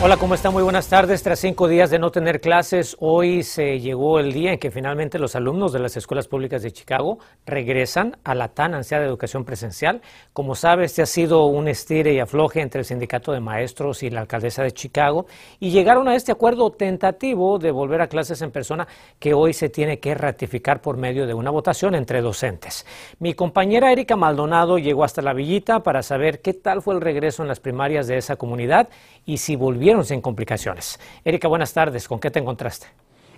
[0.00, 0.52] Hola, ¿cómo están?
[0.52, 1.24] Muy buenas tardes.
[1.24, 5.18] Tras cinco días de no tener clases, hoy se llegó el día en que finalmente
[5.18, 10.00] los alumnos de las escuelas públicas de Chicago regresan a la tan ansiada educación presencial.
[10.32, 14.10] Como sabes, este ha sido un estire y afloje entre el sindicato de maestros y
[14.10, 15.26] la alcaldesa de Chicago
[15.58, 18.86] y llegaron a este acuerdo tentativo de volver a clases en persona
[19.18, 22.86] que hoy se tiene que ratificar por medio de una votación entre docentes.
[23.18, 27.42] Mi compañera Erika Maldonado llegó hasta la villita para saber qué tal fue el regreso
[27.42, 28.88] en las primarias de esa comunidad
[29.26, 29.56] y si
[30.04, 31.00] sin complicaciones.
[31.24, 32.08] Erika, buenas tardes.
[32.08, 32.88] ¿Con qué te encontraste?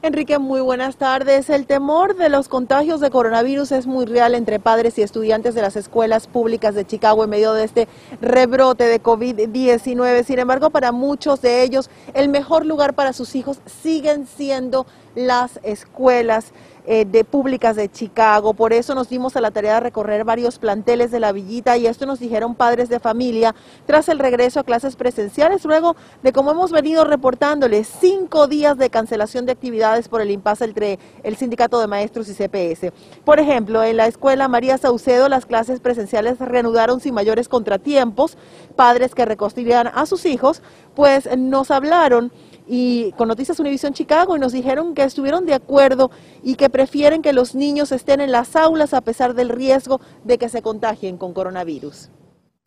[0.02, 1.48] Enrique, muy buenas tardes.
[1.50, 5.62] El temor de los contagios de coronavirus es muy real entre padres y estudiantes de
[5.62, 7.86] las escuelas públicas de Chicago en medio de este
[8.20, 10.24] rebrote de COVID-19.
[10.24, 15.60] Sin embargo, para muchos de ellos, el mejor lugar para sus hijos siguen siendo las
[15.62, 16.52] escuelas
[16.86, 18.54] eh, de públicas de Chicago.
[18.54, 21.86] Por eso nos dimos a la tarea de recorrer varios planteles de la villita y
[21.86, 23.54] esto nos dijeron padres de familia
[23.86, 28.88] tras el regreso a clases presenciales, luego de como hemos venido reportándoles cinco días de
[28.88, 32.92] cancelación de actividades por el impasse entre el sindicato de maestros y CPS.
[33.24, 38.38] Por ejemplo, en la escuela María Saucedo las clases presenciales reanudaron sin mayores contratiempos.
[38.74, 40.62] Padres que recostirían a sus hijos,
[40.94, 42.32] pues nos hablaron
[42.72, 47.20] y con Noticias Univisión Chicago y nos dijeron que estuvieron de acuerdo y que prefieren
[47.20, 51.16] que los niños estén en las aulas a pesar del riesgo de que se contagien
[51.16, 52.10] con coronavirus.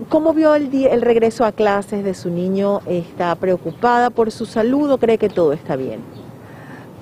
[0.09, 2.81] ¿Cómo vio el, el regreso a clases de su niño?
[2.86, 6.02] ¿Está preocupada por su salud o cree que todo está bien?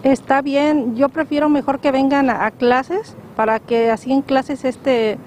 [0.04, 5.18] Está bien, yo prefiero mejor que vengan a, clases para que así en clases este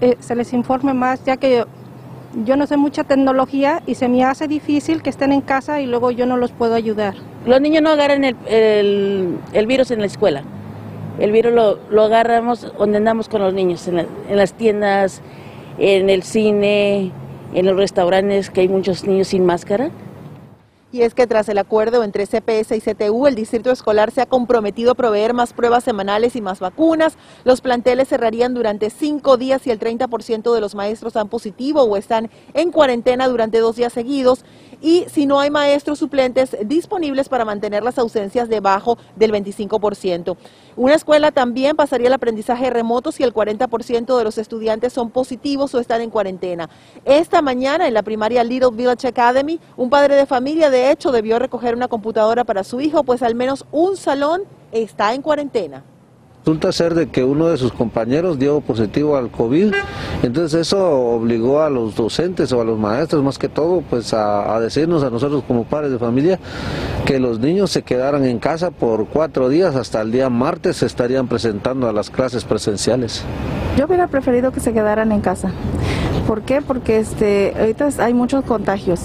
[0.00, 1.64] eh, se les informe más, ya que
[2.44, 5.86] yo no sé mucha tecnología y se me hace difícil que estén en casa y
[5.86, 7.14] luego yo no los puedo ayudar.
[7.46, 10.42] Los niños no agarran el, virus en la escuela.
[11.18, 11.52] El virus
[11.90, 15.22] lo, agarramos donde andamos con los niños, en, en las tiendas,
[15.78, 17.10] en el cine,
[17.54, 19.90] en los restaurantes, que hay muchos niños sin máscara.
[20.92, 24.26] Y es que tras el acuerdo entre CPS y CTU, el distrito escolar se ha
[24.26, 27.16] comprometido a proveer más pruebas semanales y más vacunas.
[27.44, 31.96] Los planteles cerrarían durante cinco días si el 30% de los maestros dan positivo o
[31.96, 34.44] están en cuarentena durante dos días seguidos.
[34.80, 40.36] Y si no hay maestros suplentes disponibles para mantener las ausencias debajo del 25%.
[40.76, 45.74] Una escuela también pasaría el aprendizaje remoto si el 40% de los estudiantes son positivos
[45.74, 46.70] o están en cuarentena.
[47.04, 51.38] Esta mañana en la primaria Little Village Academy, un padre de familia de hecho debió
[51.38, 54.42] recoger una computadora para su hijo, pues al menos un salón
[54.72, 55.84] está en cuarentena.
[56.40, 59.74] Resulta ser de que uno de sus compañeros dio positivo al COVID,
[60.22, 64.58] entonces eso obligó a los docentes o a los maestros más que todo pues a,
[64.60, 66.38] decirnos a nosotros como padres de familia
[67.06, 70.86] que los niños se quedaran en casa por cuatro días hasta el día martes se
[70.86, 73.24] estarían presentando a las clases presenciales.
[73.76, 75.52] Yo hubiera preferido que se quedaran en casa.
[76.26, 76.60] ¿Por qué?
[76.60, 79.00] Porque este, ahorita hay muchos contagios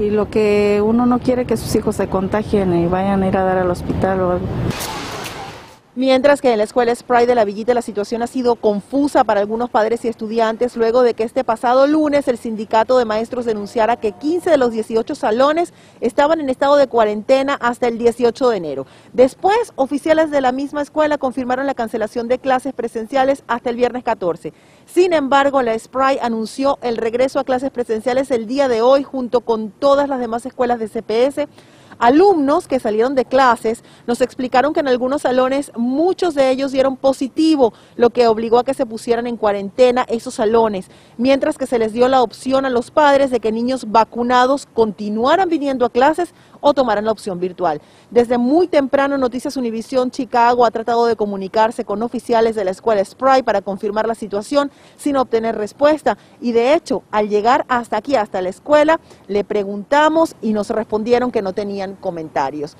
[0.00, 3.36] y lo que uno no quiere que sus hijos se contagien y vayan a ir
[3.36, 4.46] a dar al hospital o algo.
[5.98, 9.40] Mientras que en la escuela Spray de la Villita la situación ha sido confusa para
[9.40, 13.96] algunos padres y estudiantes luego de que este pasado lunes el sindicato de maestros denunciara
[13.96, 18.56] que 15 de los 18 salones estaban en estado de cuarentena hasta el 18 de
[18.56, 18.86] enero.
[19.12, 24.04] Después, oficiales de la misma escuela confirmaron la cancelación de clases presenciales hasta el viernes
[24.04, 24.52] 14.
[24.86, 29.40] Sin embargo, la Spray anunció el regreso a clases presenciales el día de hoy junto
[29.40, 31.48] con todas las demás escuelas de CPS
[31.98, 36.96] Alumnos que salieron de clases nos explicaron que en algunos salones muchos de ellos dieron
[36.96, 41.78] positivo, lo que obligó a que se pusieran en cuarentena esos salones, mientras que se
[41.78, 46.34] les dio la opción a los padres de que niños vacunados continuaran viniendo a clases
[46.60, 47.80] o tomaran la opción virtual.
[48.10, 53.00] Desde muy temprano, Noticias Univisión Chicago ha tratado de comunicarse con oficiales de la escuela
[53.00, 56.18] Spry para confirmar la situación sin obtener respuesta.
[56.40, 61.30] Y de hecho, al llegar hasta aquí, hasta la escuela, le preguntamos y nos respondieron
[61.30, 62.76] que no tenían comentarios.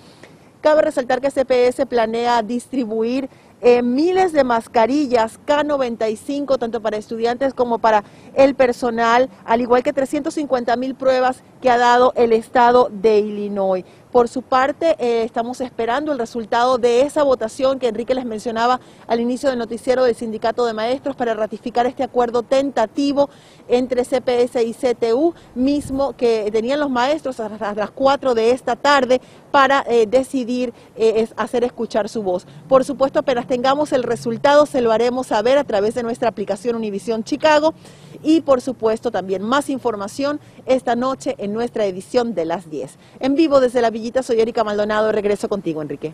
[0.60, 7.78] Cabe resaltar que CPS planea distribuir eh, miles de mascarillas K95, tanto para estudiantes como
[7.78, 13.18] para el personal, al igual que 350 mil pruebas que ha dado el estado de
[13.18, 13.84] Illinois.
[14.12, 18.80] Por su parte, eh, estamos esperando el resultado de esa votación que Enrique les mencionaba
[19.06, 23.28] al inicio del noticiero del Sindicato de Maestros para ratificar este acuerdo tentativo
[23.68, 29.20] entre CPS y CTU, mismo que tenían los maestros a las 4 de esta tarde
[29.50, 32.46] para eh, decidir eh, hacer escuchar su voz.
[32.66, 36.76] Por supuesto, apenas tengamos el resultado, se lo haremos saber a través de nuestra aplicación
[36.76, 37.74] Univisión Chicago
[38.22, 42.96] y por supuesto también más información esta noche en nuestra edición de las 10.
[43.20, 46.12] En vivo desde la Villita soy Erika Maldonado, regreso contigo Enrique.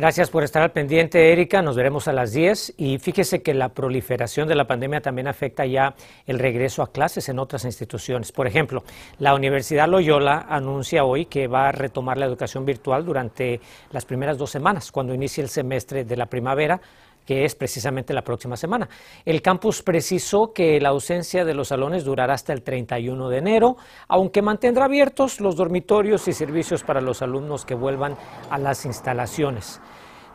[0.00, 1.60] Gracias por estar al pendiente, Erika.
[1.60, 2.74] Nos veremos a las 10.
[2.78, 5.94] Y fíjese que la proliferación de la pandemia también afecta ya
[6.26, 8.32] el regreso a clases en otras instituciones.
[8.32, 8.82] Por ejemplo,
[9.18, 13.60] la Universidad Loyola anuncia hoy que va a retomar la educación virtual durante
[13.90, 16.80] las primeras dos semanas, cuando inicie el semestre de la primavera
[17.30, 18.88] que es precisamente la próxima semana.
[19.24, 23.76] El campus precisó que la ausencia de los salones durará hasta el 31 de enero,
[24.08, 28.16] aunque mantendrá abiertos los dormitorios y servicios para los alumnos que vuelvan
[28.50, 29.80] a las instalaciones.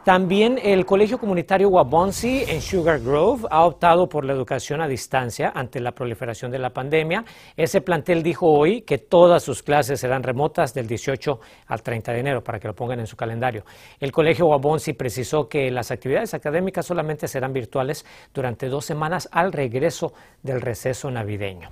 [0.05, 5.51] También el Colegio Comunitario Wabonsi en Sugar Grove ha optado por la educación a distancia
[5.55, 7.25] ante la proliferación de la pandemia.
[7.57, 12.19] Ese plantel dijo hoy que todas sus clases serán remotas del 18 al 30 de
[12.19, 13.65] enero, para que lo pongan en su calendario.
[13.99, 19.51] El Colegio Wabonsi precisó que las actividades académicas solamente serán virtuales durante dos semanas al
[19.51, 20.13] regreso
[20.43, 21.69] del receso navideño.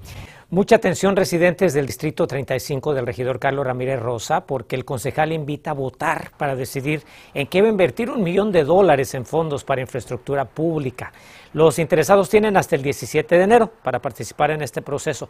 [0.49, 5.71] Mucha atención residentes del Distrito 35 del regidor Carlos Ramírez Rosa, porque el concejal invita
[5.71, 7.03] a votar para decidir
[7.33, 11.11] en qué va a invertir un millón de dólares en fondos para infraestructura pública.
[11.53, 15.29] Los interesados tienen hasta el 17 de enero para participar en este proceso.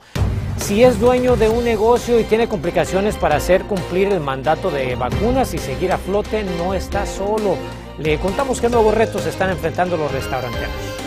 [0.57, 4.95] Si es dueño de un negocio y tiene complicaciones para hacer cumplir el mandato de
[4.95, 7.57] vacunas y seguir a flote, no está solo.
[7.99, 11.02] Le contamos qué nuevos retos están enfrentando los restauranteros.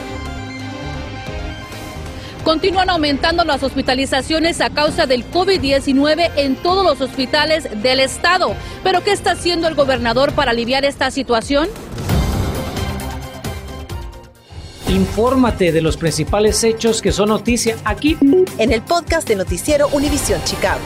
[2.46, 8.54] Continúan aumentando las hospitalizaciones a causa del COVID-19 en todos los hospitales del estado.
[8.84, 11.66] ¿Pero qué está haciendo el gobernador para aliviar esta situación?
[14.88, 18.16] Infórmate de los principales hechos que son noticia aquí
[18.58, 20.84] en el podcast de Noticiero Univisión Chicago.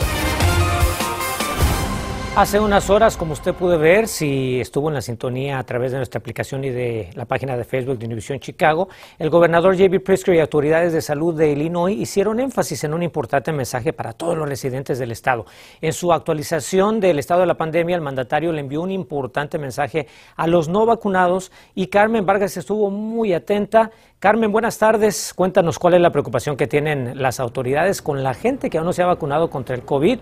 [2.37, 5.97] Hace unas horas, como usted puede ver, si estuvo en la sintonía a través de
[5.97, 8.89] nuestra aplicación y de la página de Facebook de Univision Chicago,
[9.19, 9.99] el gobernador J.B.
[9.99, 14.39] Pritzker y autoridades de salud de Illinois hicieron énfasis en un importante mensaje para todos
[14.39, 15.45] los residentes del estado.
[15.81, 20.07] En su actualización del estado de la pandemia, el mandatario le envió un importante mensaje
[20.37, 23.91] a los no vacunados y Carmen Vargas estuvo muy atenta.
[24.21, 25.35] Carmen, buenas tardes.
[25.35, 28.93] Cuéntanos cuál es la preocupación que tienen las autoridades con la gente que aún no
[28.93, 30.21] se ha vacunado contra el COVID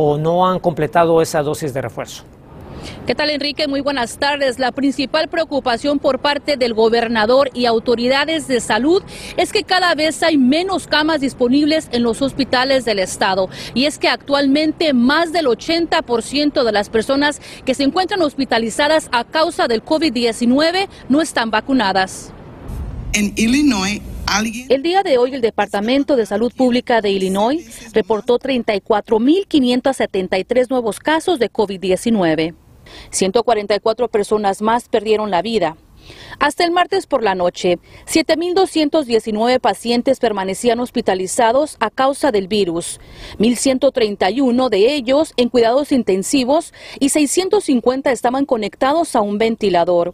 [0.00, 2.22] o no han completado esa dosis de refuerzo.
[3.04, 3.66] ¿Qué tal, Enrique?
[3.66, 4.60] Muy buenas tardes.
[4.60, 9.02] La principal preocupación por parte del gobernador y autoridades de salud
[9.36, 13.48] es que cada vez hay menos camas disponibles en los hospitales del estado.
[13.74, 19.24] Y es que actualmente más del 80% de las personas que se encuentran hospitalizadas a
[19.24, 22.32] causa del COVID-19 no están vacunadas.
[23.14, 24.00] En Illinois
[24.68, 31.38] el día de hoy el Departamento de Salud Pública de Illinois reportó 34.573 nuevos casos
[31.38, 32.54] de COVID-19.
[33.10, 35.78] 144 personas más perdieron la vida.
[36.40, 43.00] Hasta el martes por la noche, 7.219 pacientes permanecían hospitalizados a causa del virus,
[43.38, 50.12] 1.131 de ellos en cuidados intensivos y 650 estaban conectados a un ventilador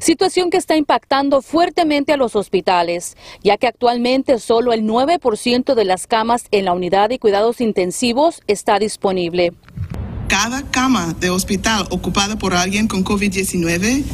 [0.00, 5.84] situación que está impactando fuertemente a los hospitales, ya que actualmente solo el 9% de
[5.84, 9.52] las camas en la unidad de cuidados intensivos está disponible.
[10.28, 14.04] Cada cama de hospital ocupada por alguien con COVID-19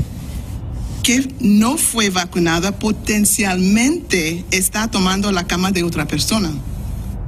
[1.02, 6.50] que no fue vacunada potencialmente está tomando la cama de otra persona.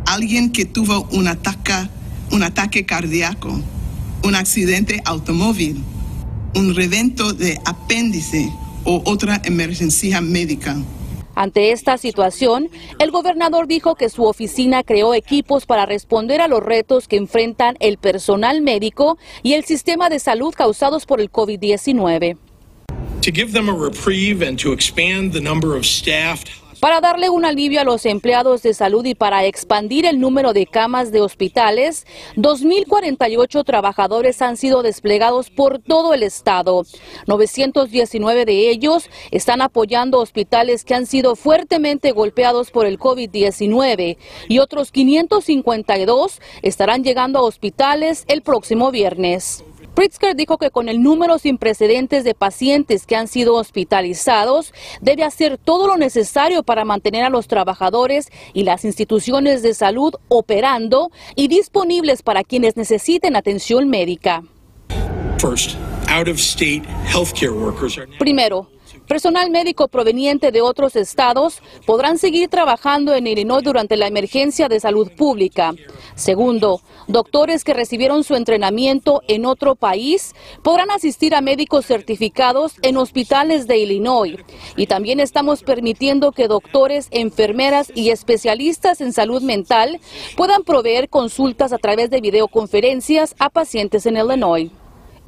[0.04, 1.88] Alguien que tuvo un ataque,
[2.32, 3.60] un ataque cardíaco,
[4.24, 5.84] un accidente automóvil,
[6.54, 8.50] un revento de apéndice
[8.84, 10.76] o otra emergencia médica.
[11.34, 16.62] Ante esta situación, el gobernador dijo que su oficina creó equipos para responder a los
[16.62, 22.36] retos que enfrentan el personal médico y el sistema de salud causados por el COVID-19
[26.80, 30.66] para darle un alivio a los empleados de salud y para expandir el número de
[30.66, 32.06] camas de hospitales,
[32.36, 36.84] 2.048 trabajadores han sido desplegados por todo el estado.
[37.26, 44.16] 919 de ellos están apoyando hospitales que han sido fuertemente golpeados por el COVID-19
[44.48, 49.64] y otros 552 estarán llegando a hospitales el próximo viernes.
[49.98, 55.24] Pritzker dijo que con el número sin precedentes de pacientes que han sido hospitalizados, debe
[55.24, 61.10] hacer todo lo necesario para mantener a los trabajadores y las instituciones de salud operando
[61.34, 64.44] y disponibles para quienes necesiten atención médica.
[68.20, 68.70] Primero,
[69.08, 74.80] Personal médico proveniente de otros estados podrán seguir trabajando en Illinois durante la emergencia de
[74.80, 75.74] salud pública.
[76.14, 82.98] Segundo, doctores que recibieron su entrenamiento en otro país podrán asistir a médicos certificados en
[82.98, 84.36] hospitales de Illinois.
[84.76, 90.00] Y también estamos permitiendo que doctores, enfermeras y especialistas en salud mental
[90.36, 94.70] puedan proveer consultas a través de videoconferencias a pacientes en Illinois.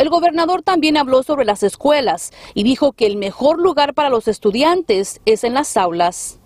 [0.01, 4.29] El gobernador también habló sobre las escuelas y dijo que el mejor lugar para los
[4.29, 6.39] estudiantes es en las aulas.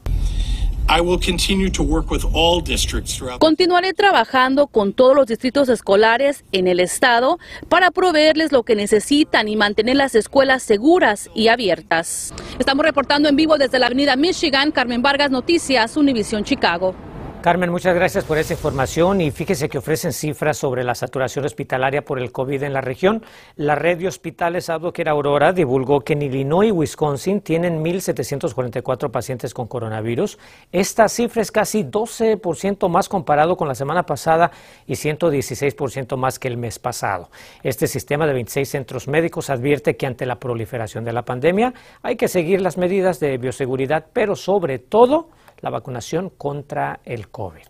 [3.39, 9.47] Continuaré trabajando con todos los distritos escolares en el estado para proveerles lo que necesitan
[9.47, 12.35] y mantener las escuelas seguras y abiertas.
[12.59, 14.73] Estamos reportando en vivo desde la avenida Michigan.
[14.73, 16.97] Carmen Vargas, Noticias, Univisión Chicago.
[17.45, 22.03] Carmen, muchas gracias por esa información y fíjese que ofrecen cifras sobre la saturación hospitalaria
[22.03, 23.23] por el COVID en la región.
[23.57, 29.53] La red de hospitales era Aurora divulgó que en Illinois y Wisconsin tienen 1.744 pacientes
[29.53, 30.39] con coronavirus.
[30.73, 34.51] Esta cifra es casi 12% más comparado con la semana pasada
[34.87, 37.29] y 116% más que el mes pasado.
[37.63, 42.17] Este sistema de 26 centros médicos advierte que ante la proliferación de la pandemia hay
[42.17, 45.29] que seguir las medidas de bioseguridad, pero sobre todo
[45.65, 47.67] la vacunación contra el COVID.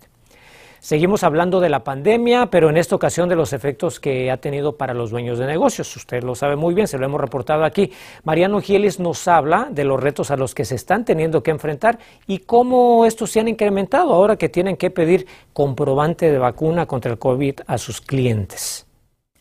[0.80, 4.76] Seguimos hablando de la pandemia, pero en esta ocasión de los efectos que ha tenido
[4.76, 5.96] para los dueños de negocios.
[5.96, 7.90] Usted lo sabe muy bien, se lo hemos reportado aquí.
[8.24, 11.98] Mariano Gielis nos habla de los retos a los que se están teniendo que enfrentar
[12.26, 17.12] y cómo estos se han incrementado ahora que tienen que pedir comprobante de vacuna contra
[17.12, 18.86] el COVID a sus clientes.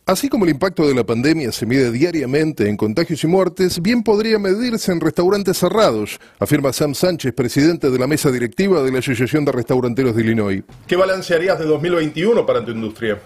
[0.05, 4.03] Así como el impacto de la pandemia se mide diariamente en contagios y muertes, bien
[4.03, 9.00] podría medirse en restaurantes cerrados, afirma Sam Sánchez, presidente de la mesa directiva de la
[9.00, 10.62] Asociación de Restauranteros de Illinois.
[10.88, 13.22] ¿Qué balance harías de 2021 para tu industria?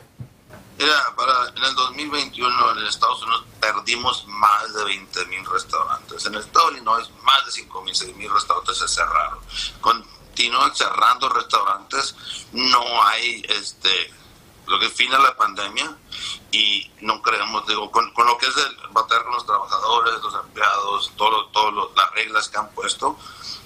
[0.77, 6.27] Mira, para, en el 2021 en Estados Unidos perdimos más de 20 mil restaurantes.
[6.27, 9.39] En el estado de Illinois más de 5 mil, 6 mil restaurantes se cerraron.
[9.81, 12.15] Continúan cerrando restaurantes,
[12.53, 13.89] no hay este
[14.67, 15.95] lo que fina la pandemia
[16.57, 21.11] y no creemos, digo, con, lo que es el batallar con los trabajadores, los empleados,
[21.15, 23.15] todas todo las reglas que han puesto,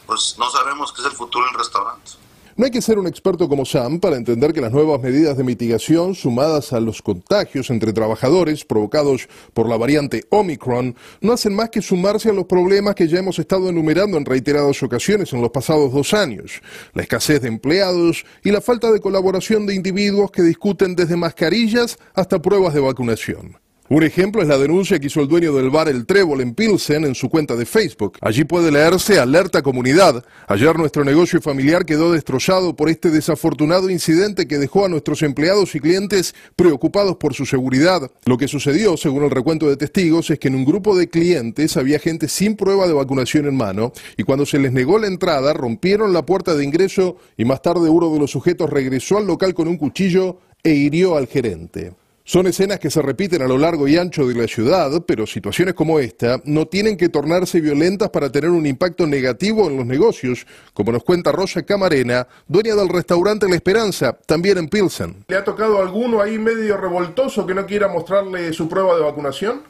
[0.05, 2.17] pues no sabemos qué es el futuro en restaurantes.
[2.61, 5.43] No hay que ser un experto como Sam para entender que las nuevas medidas de
[5.43, 11.71] mitigación, sumadas a los contagios entre trabajadores provocados por la variante Omicron, no hacen más
[11.71, 15.49] que sumarse a los problemas que ya hemos estado enumerando en reiteradas ocasiones en los
[15.49, 16.61] pasados dos años.
[16.93, 21.97] La escasez de empleados y la falta de colaboración de individuos que discuten desde mascarillas
[22.13, 23.60] hasta pruebas de vacunación.
[23.93, 27.03] Un ejemplo es la denuncia que hizo el dueño del bar El Trébol en Pilsen
[27.03, 28.17] en su cuenta de Facebook.
[28.21, 30.23] Allí puede leerse Alerta Comunidad.
[30.47, 35.75] Ayer nuestro negocio familiar quedó destrozado por este desafortunado incidente que dejó a nuestros empleados
[35.75, 38.09] y clientes preocupados por su seguridad.
[38.23, 41.75] Lo que sucedió, según el recuento de testigos, es que en un grupo de clientes
[41.75, 45.51] había gente sin prueba de vacunación en mano y cuando se les negó la entrada
[45.51, 49.53] rompieron la puerta de ingreso y más tarde uno de los sujetos regresó al local
[49.53, 51.91] con un cuchillo e hirió al gerente.
[52.23, 55.73] Son escenas que se repiten a lo largo y ancho de la ciudad, pero situaciones
[55.73, 60.45] como esta no tienen que tornarse violentas para tener un impacto negativo en los negocios,
[60.73, 65.25] como nos cuenta Rosa Camarena, dueña del restaurante La Esperanza, también en Pilsen.
[65.29, 69.63] ¿Le ha tocado alguno ahí medio revoltoso que no quiera mostrarle su prueba de vacunación?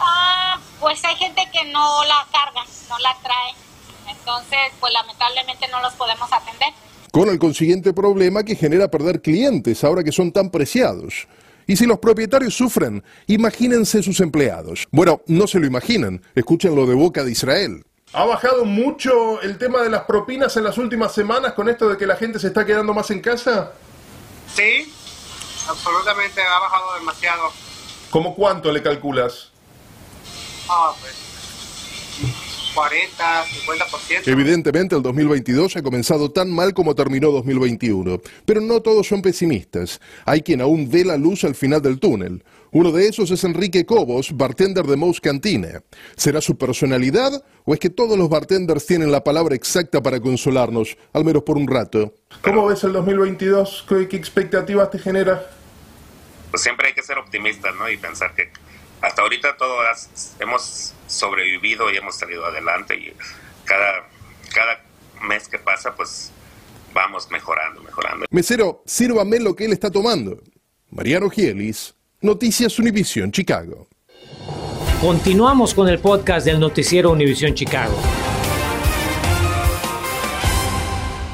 [0.00, 3.54] Ah, pues hay gente que no la carga, no la trae.
[4.10, 6.74] Entonces, pues lamentablemente no los podemos atender
[7.10, 11.26] con el consiguiente problema que genera perder clientes ahora que son tan preciados.
[11.66, 14.88] Y si los propietarios sufren, imagínense sus empleados.
[14.90, 17.84] Bueno, no se lo imaginan, escuchen lo de boca de Israel.
[18.12, 21.96] ¿Ha bajado mucho el tema de las propinas en las últimas semanas con esto de
[21.96, 23.72] que la gente se está quedando más en casa?
[24.52, 24.92] Sí,
[25.68, 27.52] absolutamente ha bajado demasiado.
[28.10, 29.52] ¿Cómo cuánto le calculas?
[30.68, 31.30] Ah, pues
[32.74, 34.26] 40, 50%.
[34.26, 40.00] Evidentemente el 2022 ha comenzado tan mal como terminó 2021, pero no todos son pesimistas.
[40.24, 42.44] Hay quien aún ve la luz al final del túnel.
[42.72, 45.82] Uno de esos es Enrique Cobos, bartender de Mouse Cantina.
[46.16, 50.96] ¿Será su personalidad o es que todos los bartenders tienen la palabra exacta para consolarnos,
[51.12, 52.14] al menos por un rato?
[52.42, 53.86] ¿Cómo ves el 2022?
[53.88, 55.50] ¿Qué, expectativas te genera?
[56.50, 57.90] Pues siempre hay que ser optimista, ¿no?
[57.90, 58.50] Y pensar que
[59.00, 60.08] hasta ahorita todos
[60.38, 63.12] hemos sobrevivido y hemos salido adelante y
[63.64, 64.08] cada,
[64.54, 64.82] cada
[65.26, 66.30] mes que pasa pues
[66.94, 68.26] vamos mejorando, mejorando.
[68.30, 70.40] Mesero, sírvame lo que él está tomando.
[70.90, 73.88] Mariano Gielis, Noticias Univisión Chicago.
[75.00, 77.94] Continuamos con el podcast del noticiero Univisión Chicago.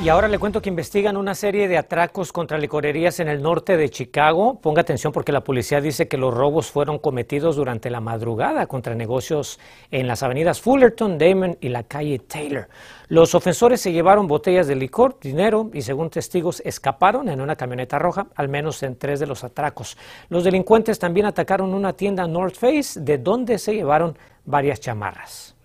[0.04, 3.78] Y ahora le cuento que investigan una serie de atracos contra licorerías en el norte
[3.78, 4.60] de Chicago.
[4.60, 8.94] Ponga atención porque la policía dice que los robos fueron cometidos durante la madrugada contra
[8.94, 9.58] negocios
[9.90, 12.68] en las avenidas Fullerton, Damon y la calle Taylor.
[13.08, 17.98] Los ofensores se llevaron botellas de licor, dinero y según testigos escaparon en una camioneta
[17.98, 19.96] roja, al menos en tres de los atracos.
[20.28, 25.55] Los delincuentes también atacaron una tienda North Face de donde se llevaron varias chamarras.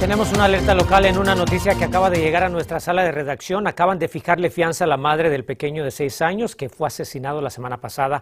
[0.00, 3.12] Tenemos una alerta local en una noticia que acaba de llegar a nuestra sala de
[3.12, 3.66] redacción.
[3.66, 7.40] Acaban de fijarle fianza a la madre del pequeño de seis años que fue asesinado
[7.40, 8.20] la semana pasada.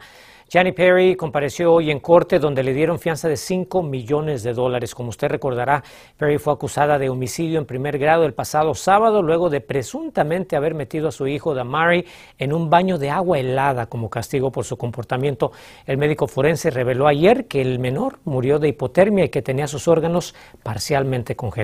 [0.49, 4.95] Gianni Perry compareció hoy en corte donde le dieron fianza de 5 millones de dólares.
[4.95, 5.83] Como usted recordará,
[6.16, 10.75] Perry fue acusada de homicidio en primer grado el pasado sábado luego de presuntamente haber
[10.75, 12.07] metido a su hijo Damari
[12.38, 15.50] en un baño de agua helada como castigo por su comportamiento.
[15.87, 19.88] El médico forense reveló ayer que el menor murió de hipotermia y que tenía sus
[19.88, 21.63] órganos parcialmente congelados.